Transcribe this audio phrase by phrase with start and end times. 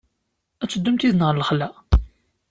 [0.63, 1.69] Ad teddumt yid-neɣ ɣer lexla?